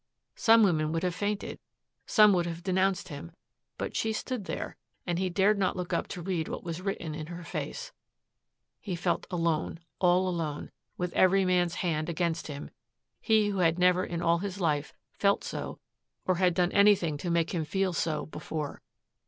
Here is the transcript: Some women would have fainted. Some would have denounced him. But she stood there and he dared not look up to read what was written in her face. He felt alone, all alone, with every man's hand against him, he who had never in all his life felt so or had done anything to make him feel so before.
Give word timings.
Some 0.35 0.63
women 0.63 0.91
would 0.93 1.03
have 1.03 1.13
fainted. 1.13 1.59
Some 2.07 2.33
would 2.33 2.47
have 2.47 2.63
denounced 2.63 3.09
him. 3.09 3.33
But 3.77 3.95
she 3.95 4.13
stood 4.13 4.45
there 4.45 4.75
and 5.05 5.19
he 5.19 5.29
dared 5.29 5.59
not 5.59 5.75
look 5.77 5.93
up 5.93 6.07
to 6.07 6.23
read 6.23 6.47
what 6.47 6.63
was 6.63 6.81
written 6.81 7.13
in 7.13 7.27
her 7.27 7.43
face. 7.43 7.91
He 8.79 8.95
felt 8.95 9.27
alone, 9.29 9.79
all 9.99 10.27
alone, 10.27 10.71
with 10.97 11.13
every 11.13 11.45
man's 11.45 11.75
hand 11.75 12.09
against 12.09 12.47
him, 12.47 12.71
he 13.21 13.49
who 13.49 13.59
had 13.59 13.77
never 13.77 14.03
in 14.03 14.23
all 14.23 14.39
his 14.39 14.59
life 14.59 14.91
felt 15.13 15.43
so 15.43 15.77
or 16.25 16.33
had 16.37 16.55
done 16.55 16.71
anything 16.71 17.15
to 17.17 17.29
make 17.29 17.51
him 17.53 17.63
feel 17.63 17.93
so 17.93 18.25
before. 18.25 18.81